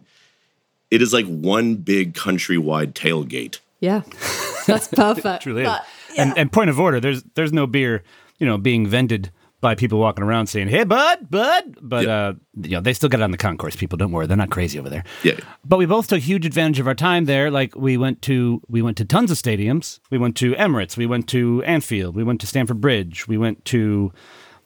[0.92, 3.60] it is like one big countrywide tailgate.
[3.80, 4.02] Yeah,
[4.68, 5.44] that's perfect.
[5.44, 5.68] Truly is.
[5.68, 5.86] But,
[6.18, 8.04] And and point of order, there's there's no beer,
[8.40, 9.32] you know, being vended
[9.64, 12.16] by people walking around saying, "Hey, bud, bud," but Yeah.
[12.28, 13.76] uh, you know, they still get it on the concourse.
[13.76, 15.04] People, don't worry, they're not crazy over there.
[15.24, 15.34] Yeah.
[15.66, 17.50] But we both took huge advantage of our time there.
[17.50, 20.00] Like we went to we went to tons of stadiums.
[20.12, 20.98] We went to Emirates.
[20.98, 22.16] We went to Anfield.
[22.16, 23.28] We went to Stamford Bridge.
[23.28, 24.12] We went to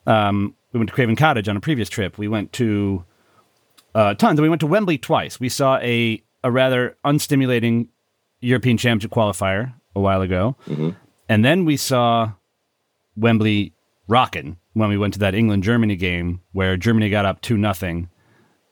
[0.05, 2.17] um, we went to Craven Cottage on a previous trip.
[2.17, 3.05] We went to
[3.95, 4.37] uh, tons.
[4.39, 5.39] And we went to Wembley twice.
[5.39, 7.87] We saw a a rather unstimulating
[8.41, 10.55] European Championship qualifier a while ago,
[11.29, 12.31] and then we saw
[13.15, 13.73] Wembley
[14.07, 18.09] rockin' when we went to that England Germany game where Germany got up two nothing,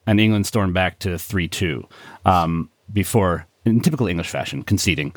[0.08, 1.88] and England stormed back to three two
[2.26, 5.16] um, before, in typical English fashion, conceding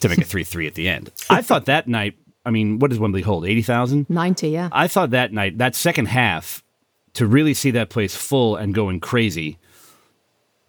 [0.00, 1.10] to make it three three at the end.
[1.30, 2.14] I thought that night.
[2.46, 3.44] I mean, what does Wembley hold?
[3.44, 4.08] Eighty thousand.
[4.08, 4.68] 90, yeah.
[4.72, 6.62] I thought that night, that second half,
[7.14, 9.58] to really see that place full and going crazy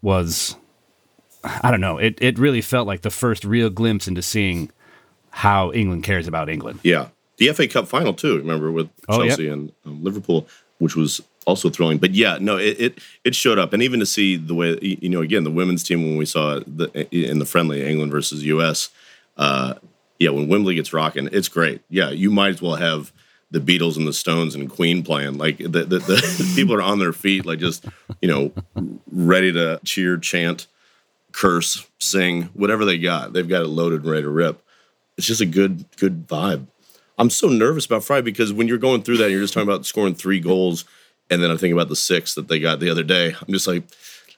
[0.01, 0.55] was,
[1.43, 4.71] I don't know, it, it really felt like the first real glimpse into seeing
[5.29, 6.79] how England cares about England.
[6.84, 8.38] Yeah, the FA Cup final too.
[8.38, 10.47] Remember with Oh, Chelsea and um, Liverpool,
[10.78, 11.97] which was also thrilling.
[11.97, 15.10] But yeah, no, it, it it showed up, and even to see the way you
[15.10, 18.89] know again the women's team when we saw the in the friendly England versus US.
[19.38, 19.75] Uh,
[20.19, 21.82] yeah, when Wembley gets rocking, it's great.
[21.89, 23.12] Yeah, you might as well have
[23.52, 25.38] the Beatles and the Stones and Queen playing.
[25.38, 27.86] Like the the, the, the people are on their feet, like just
[28.21, 28.52] you know
[29.12, 30.67] ready to cheer, chant,
[31.32, 33.34] curse, sing, whatever they got.
[33.34, 34.62] They've got it loaded and ready to rip
[35.19, 36.65] it's just a good good vibe.
[37.19, 39.86] I'm so nervous about Friday because when you're going through that, you're just talking about
[39.86, 40.86] scoring three goals,
[41.29, 43.36] and then I'm thinking about the six that they got the other day.
[43.39, 43.84] I'm just like,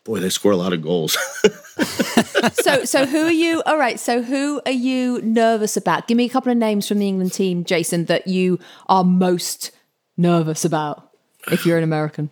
[0.03, 1.13] boy, they score a lot of goals.
[2.53, 3.61] so, so who are you?
[3.67, 3.99] All right.
[3.99, 6.07] So, who are you nervous about?
[6.07, 9.71] Give me a couple of names from the England team, Jason, that you are most
[10.17, 11.11] nervous about
[11.51, 12.31] if you're an American.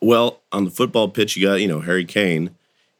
[0.00, 2.50] well, on the football pitch, you got you know Harry Kane.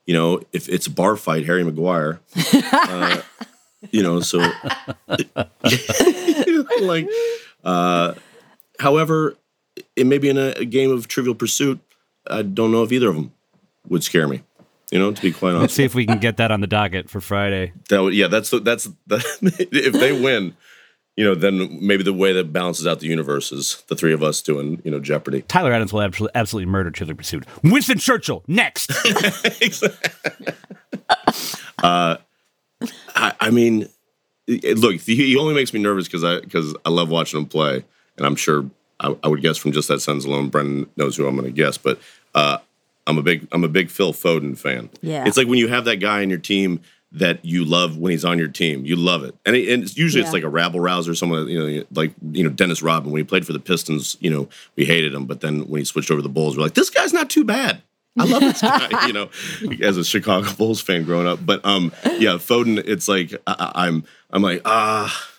[0.07, 2.21] You know, if it's a bar fight, Harry Maguire.
[2.63, 3.21] uh,
[3.91, 4.39] you know, so
[6.81, 7.09] like,
[7.65, 8.15] uh,
[8.81, 9.37] however,
[9.97, 11.81] it may be in a, a game of Trivial Pursuit.
[12.27, 13.33] I don't know if either of them
[13.89, 14.43] would scare me.
[14.91, 15.61] You know, to be quite honest.
[15.63, 17.73] Let's see if we can get that on the docket for Friday.
[17.91, 19.23] That would, yeah, that's the- that's that,
[19.71, 20.57] if they win,
[21.15, 24.23] you know, then maybe the way that balances out the universe is the three of
[24.23, 25.43] us doing, you know, Jeopardy.
[25.43, 27.45] Tyler Adams will absolutely, absolutely murder Trivial Pursuit.
[27.63, 28.91] Winston Churchill, next.
[33.15, 33.89] I, I mean,
[34.47, 37.85] it- look, he, only makes me nervous because I because I love watching him play,
[38.17, 38.69] and I'm sure
[39.01, 41.53] I, I would guess from just that sentence alone, Brendan knows who I'm going to
[41.53, 41.79] guess.
[41.79, 42.01] But
[42.35, 42.59] uh,
[43.07, 44.91] I'm a big I'm a big Phil Foden fan.
[45.03, 45.27] Yeah.
[45.27, 48.25] it's like when you have that guy in your team that you love when he's
[48.25, 50.79] on your team, you love it, and, it, and it's usually it's like a rabble
[50.79, 54.19] rouser, someone you know, like you know Dennis Rodman when he played for the Pistons,
[54.21, 56.63] you know, we hated him, but then when he switched over to the Bulls, we're
[56.65, 57.83] like, this guy's not too bad.
[58.19, 59.31] I love this guy, you know,
[59.83, 61.45] as a Chicago Bulls fan growing up.
[61.45, 65.31] But um, yeah, Foden, it's like I, I'm, I'm like, ah,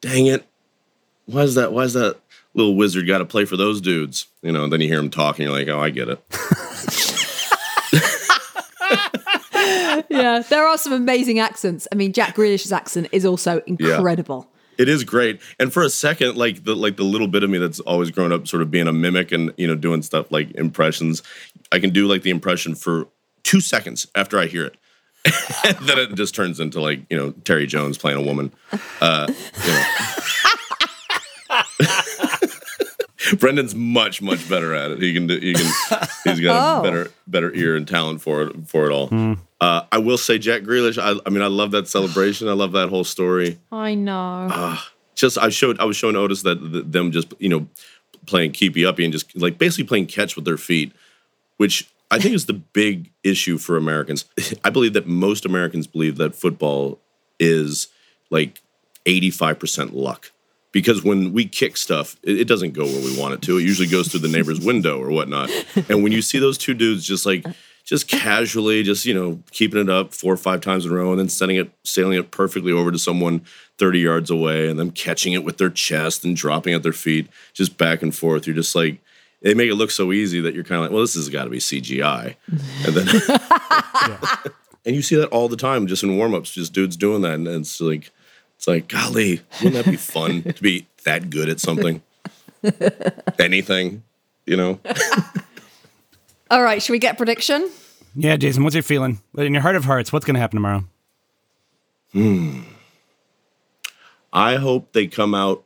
[0.00, 0.46] dang it,
[1.26, 1.72] why is that?
[1.72, 2.18] Why is that
[2.54, 4.26] little wizard got to play for those dudes?
[4.42, 6.22] You know, and then you hear him talking, you're like, oh, I get it.
[10.10, 11.88] yeah, there are some amazing accents.
[11.90, 14.48] I mean, Jack Grealish's accent is also incredible.
[14.78, 15.40] It is great.
[15.58, 18.32] And for a second, like the like the little bit of me that's always grown
[18.32, 21.22] up sort of being a mimic and you know doing stuff like impressions,
[21.72, 23.08] I can do like the impression for
[23.42, 24.76] two seconds after I hear it.
[25.82, 28.52] then it just turns into like, you know, Terry Jones playing a woman.
[29.00, 29.84] Uh, you know.
[33.38, 35.02] Brendan's much much better at it.
[35.02, 35.38] He can do.
[35.38, 35.64] He can.
[36.24, 36.80] He's got Oh.
[36.80, 39.36] a better better ear and talent for it for it all.
[39.60, 40.98] Uh, I will say, Jack Grealish.
[41.02, 42.48] I, I mean, I love that celebration.
[42.48, 43.58] I love that whole story.
[43.72, 44.76] I know.
[45.14, 47.66] Just I showed I was showing Otis that th- them just you know
[48.26, 50.92] playing keepy uppy and just like basically playing catch with their feet,
[51.56, 54.26] which I think is the big issue for Americans.
[54.64, 56.98] I believe that most Americans believe that football
[57.40, 57.88] is
[58.30, 58.60] like
[59.06, 60.32] eighty five percent luck.
[60.76, 63.56] Because when we kick stuff, it, it doesn't go where we want it to.
[63.56, 65.48] It usually goes through the neighbor's window or whatnot.
[65.88, 67.46] And when you see those two dudes just like
[67.86, 71.12] just casually, just you know, keeping it up four or five times in a row,
[71.12, 73.40] and then sending it, sailing it perfectly over to someone
[73.78, 77.26] thirty yards away, and then catching it with their chest and dropping at their feet,
[77.54, 78.46] just back and forth.
[78.46, 78.98] You're just like,
[79.40, 81.44] they make it look so easy that you're kind of like, well, this has got
[81.44, 82.34] to be CGI,
[82.84, 83.08] and then,
[84.84, 87.48] and you see that all the time, just in warmups, just dudes doing that, and
[87.48, 88.10] it's like,
[88.66, 92.02] it's like, golly, wouldn't that be fun to be that good at something,
[93.38, 94.02] anything,
[94.44, 94.80] you know?
[96.50, 97.70] All right, should we get prediction?
[98.16, 99.20] Yeah, Jason, what's your feeling?
[99.36, 100.84] In your heart of hearts, what's going to happen tomorrow?
[102.12, 102.62] Hmm.
[104.32, 105.64] I hope they come out,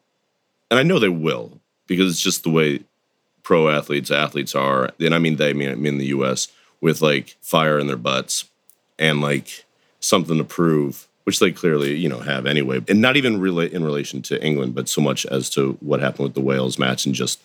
[0.71, 2.81] and I know they will because it's just the way
[3.43, 6.49] pro athletes, athletes are, and I mean they, I mean, I mean the U.S.
[6.83, 8.45] with like fire in their butts
[8.99, 9.65] and like
[10.01, 13.85] something to prove, which they clearly you know have anyway, and not even really in
[13.85, 17.15] relation to England, but so much as to what happened with the Wales match and
[17.15, 17.41] just,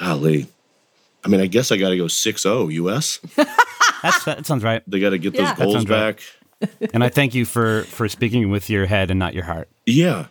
[0.00, 0.48] golly.
[1.24, 3.20] I mean, I guess I got to go 6-0 U.S.
[4.02, 4.82] That's, that sounds right.
[4.88, 5.54] They got to get those Yeah.
[5.54, 6.18] That goals sounds right.
[6.60, 6.92] back.
[6.92, 9.68] And I thank you for for speaking with your head and not your heart.
[9.86, 10.26] Yeah.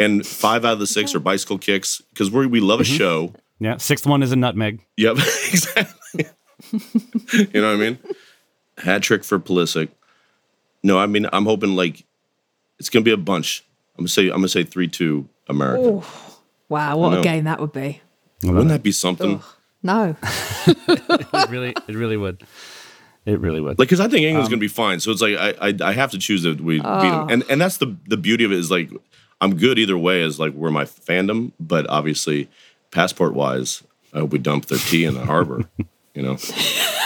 [0.00, 2.96] And five out of the six are bicycle kicks because we we love a mm-hmm.
[2.96, 3.34] show.
[3.60, 4.80] Yeah, sixth one is a nutmeg.
[4.96, 5.16] Yep,
[5.48, 6.26] exactly.
[6.72, 7.98] you know what I mean?
[8.78, 9.90] Hat trick for Pulisic.
[10.82, 12.04] No, I mean I'm hoping like
[12.78, 13.64] it's gonna be a bunch.
[13.96, 16.06] I'm gonna say I'm gonna say three two America.
[16.68, 18.00] Wow, what a game that would be.
[18.42, 19.42] Wouldn't that be something?
[19.82, 20.16] No.
[20.66, 22.42] It really, it really would.
[23.26, 23.78] It really would.
[23.78, 25.00] Like, because I think England's um, gonna be fine.
[25.00, 27.60] So it's like I I, I have to choose that we beat them, and and
[27.60, 28.90] that's the the beauty of it is like
[29.40, 32.48] I'm good either way as like where my fandom, but obviously
[32.90, 33.82] passport wise,
[34.12, 35.68] I uh, hope we dump their tea in the harbor.
[36.14, 36.36] You know,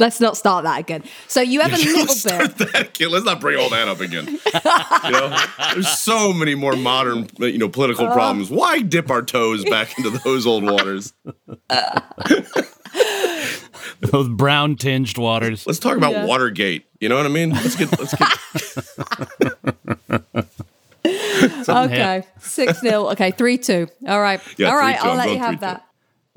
[0.00, 1.04] Let's not start that again.
[1.26, 2.32] So you have a little Let's bit.
[2.32, 3.10] start that again.
[3.10, 4.26] Let's not bring all that up again.
[4.26, 5.36] you know,
[5.74, 8.14] there's so many more modern, you know, political uh-huh.
[8.14, 8.50] problems.
[8.50, 11.12] Why dip our toes back into those old waters?
[14.00, 15.66] Those brown tinged waters.
[15.66, 16.24] Let's talk about Yeah.
[16.26, 16.86] Watergate.
[17.00, 17.50] You know what I mean?
[17.50, 18.28] Let's get let's get
[21.68, 22.24] Okay.
[22.40, 23.08] 6 0.
[23.10, 23.30] Okay.
[23.32, 23.86] 3 2.
[24.06, 24.40] All right.
[24.56, 24.96] Yeah, All right.
[24.96, 25.04] 3-2.
[25.04, 25.60] I'll I'm let you have 3-2.
[25.60, 25.87] that.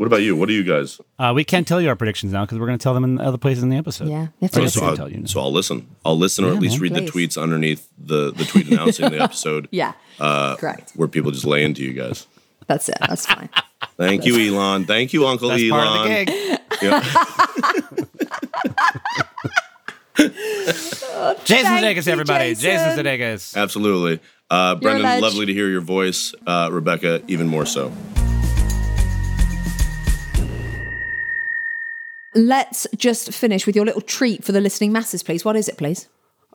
[0.01, 0.35] What about you?
[0.35, 0.99] What are you guys?
[1.19, 3.21] Uh, we can't tell you our predictions now because we're going to tell them in
[3.21, 4.07] other places in the episode.
[4.09, 4.21] Yeah.
[4.21, 5.25] You have to Okay, so I'll, tell you now.
[5.27, 5.87] so I'll listen.
[6.03, 6.91] I'll listen, or Yeah, at least man.
[6.91, 9.67] read the tweets underneath the the tweet announcing the episode.
[9.69, 9.93] Yeah.
[10.19, 10.93] Uh, Correct.
[10.95, 12.25] Where people just lay into you guys.
[12.65, 12.97] That's it.
[12.99, 13.49] That's fine.
[13.97, 14.85] Thank you, Elon.
[14.85, 15.85] Thank you, Uncle That's Elon.
[15.85, 16.59] part of the gig.
[16.81, 17.01] Yeah.
[21.45, 22.55] Jason Thank Sudeikis, everybody.
[22.55, 22.61] Jason
[22.97, 23.05] Jason.
[23.05, 23.55] Sudeikis.
[23.55, 24.19] Absolutely.
[24.49, 25.21] Uh, Brendan, ledge.
[25.21, 26.33] lovely to hear your voice.
[26.47, 27.91] Uh, Rebecca, even more so.
[32.33, 35.43] Let's just finish with your little treat for the listening masses, please.
[35.43, 36.07] What is it, please?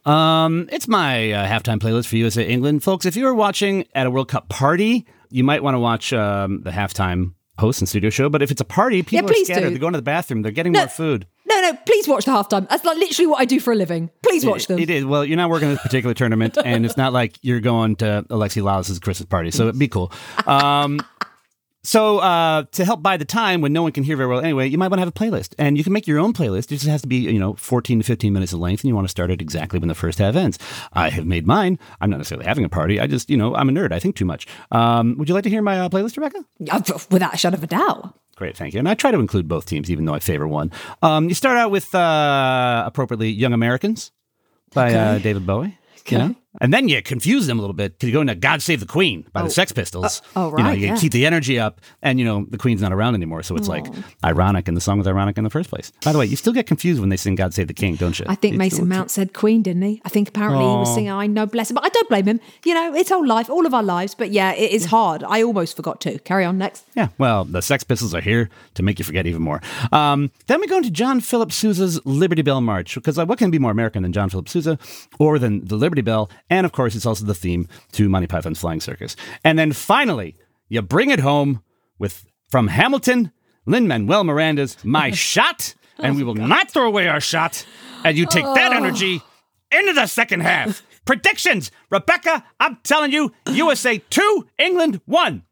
[0.06, 3.04] Um, it's my uh, halftime playlist for USA England, folks.
[3.06, 6.62] If you are watching at a World Cup party, you might want to watch um,
[6.62, 8.28] the halftime host and studio show.
[8.28, 9.64] But if it's a party, people are please scattered.
[9.64, 9.70] do.
[9.70, 10.42] They're going to the bathroom.
[10.42, 10.80] They're getting No.
[10.80, 11.26] more food.
[11.48, 12.68] No, no, please watch the halftime.
[12.68, 14.10] That's like literally what I do for a living.
[14.22, 14.78] Please watch them.
[14.78, 15.04] It is.
[15.04, 18.62] Well, you're not working this particular tournament, and it's not like you're going to Alexi
[18.62, 20.12] Lalas's Christmas party, so it'd be cool.
[20.46, 21.00] Um,
[21.86, 24.66] so uh, to help buy the time when no one can hear very well anyway,
[24.66, 26.64] you might want to have a playlist, and you can make your own playlist.
[26.64, 28.94] It just has to be you know 14 to 15 minutes in length, and you
[28.96, 30.58] want to start it exactly when the first half ends.
[30.92, 31.78] I have made mine.
[32.00, 32.98] I'm not necessarily having a party.
[32.98, 33.92] I just you know I'm a nerd.
[33.92, 34.46] I think too much.
[34.72, 36.44] Um, would you like to hear my uh, playlist, Rebecca?
[36.58, 38.18] Yeah, Without a shadow of a doubt.
[38.34, 38.80] Great, thank you.
[38.80, 40.70] And I try to include both teams, even though I favor one.
[41.02, 44.10] Um, you start out with uh, appropriately "Young Americans"
[44.74, 45.78] by uh, David Bowie.
[46.08, 46.34] You know?
[46.60, 49.26] And then you confuse them a little bit to go into "God Save the Queen"
[49.32, 50.22] by the Sex Pistols.
[50.36, 50.58] oh, right.
[50.58, 50.96] You know, you yeah.
[50.96, 53.86] keep the energy up, and you know the Queen's not around anymore, so it's like
[54.24, 55.92] ironic, and the song was ironic in the first place.
[56.04, 58.18] By the way, you still get confused when they sing "God Save the King," don't
[58.18, 58.26] you?
[58.28, 60.00] I think You Mason Mount said Queen, didn't he?
[60.04, 61.74] I think apparently he was singing I know bless him.
[61.74, 62.40] But I don't blame him.
[62.64, 64.14] You know, it's all life, all of our lives.
[64.14, 65.24] But yeah, it is hard.
[65.24, 66.18] I almost forgot to.
[66.20, 66.84] Carry on next.
[66.94, 69.60] Yeah, well, the Sex Pistols are here to make you forget even more.
[69.92, 73.50] Um, then we go into John Philip Sousa's Liberty Bell March, because uh, what can
[73.50, 74.78] be more American than John Philip Sousa
[75.18, 76.30] or than the Liberty Bell?
[76.50, 79.16] And of course, it's also the theme to Monty Python's Flying Circus.
[79.44, 80.36] And then finally,
[80.68, 81.62] you bring it home
[81.98, 83.32] with from Hamilton,
[83.66, 85.74] Lin Manuel Miranda's My Shot.
[85.98, 87.64] And we oh, will not throw away our shot.
[88.04, 88.76] And you take that oh.
[88.76, 89.22] energy
[89.70, 90.82] into the second half.
[91.06, 91.70] Predictions.
[91.90, 95.42] Rebecca, I'm telling you, USA 2, England 1.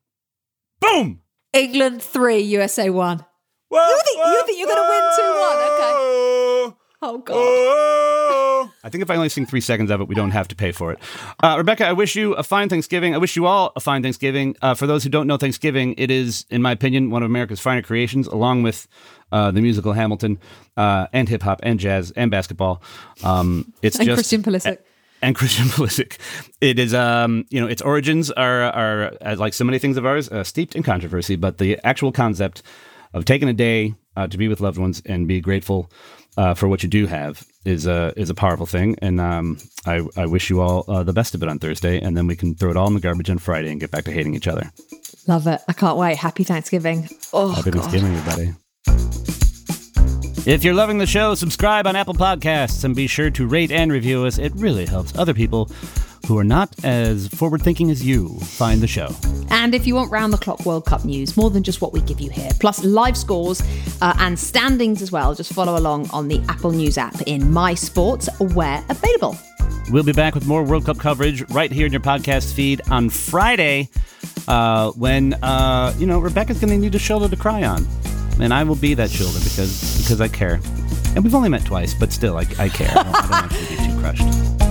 [0.80, 1.22] Boom.
[1.54, 3.24] England three, USA one.
[3.70, 5.58] You think you think you're gonna win two one?
[5.70, 6.76] Okay.
[7.06, 8.70] Oh god.
[8.82, 10.72] I think if I only sing three seconds of it, we don't have to pay
[10.72, 10.98] for it.
[11.42, 13.14] Uh, Rebecca, I wish you a fine Thanksgiving.
[13.14, 14.56] I wish you all a fine Thanksgiving.
[14.62, 17.60] Uh, for those who don't know Thanksgiving, it is, in my opinion, one of America's
[17.60, 18.88] finer creations, along with
[19.32, 20.38] uh, the musical Hamilton
[20.78, 22.82] uh, and hip hop and jazz and basketball.
[23.22, 24.78] Um, it's And just Christian Pulisic.
[25.20, 26.16] and Christian Pulisic.
[26.62, 30.06] It is, um, you know, its origins are, are uh, like so many things of
[30.06, 31.36] ours, uh, steeped in controversy.
[31.36, 32.62] But the actual concept
[33.12, 35.90] of taking a day uh, to be with loved ones and be grateful
[36.36, 38.96] uh, for what you do have is a is a powerful thing.
[39.00, 42.16] And um, I, I wish you all uh, the best of it on Thursday, and
[42.16, 44.12] then we can throw it all in the garbage on Friday and get back to
[44.12, 44.70] hating each other.
[45.26, 45.60] Love it.
[45.68, 46.16] I can't wait.
[46.16, 47.08] Happy Thanksgiving.
[47.32, 47.82] Oh Happy god.
[47.82, 48.54] Thanksgiving, everybody.
[50.46, 53.90] If you're loving the show, subscribe on Apple Podcasts and be sure to rate and
[53.90, 54.36] review us.
[54.36, 55.70] It really helps other people
[56.26, 59.14] who are not as forward thinking as you find the show.
[59.50, 62.00] And if you want round the clock World Cup news, more than just what we
[62.02, 63.62] give you here, plus live scores
[64.00, 67.74] uh, and standings as well, just follow along on the Apple News app in My
[67.74, 69.36] Sports, where available.
[69.90, 73.10] We'll be back with more World Cup coverage right here in your podcast feed on
[73.10, 73.90] Friday
[74.48, 77.86] uh, when, uh, you know, Rebecca's going to need a shoulder to cry on.
[78.40, 80.60] And I will be that shoulder because because I care.
[81.14, 82.90] And we've only met twice, but still, I, I care.
[82.90, 84.60] I don't, I don't want you to be too crushed.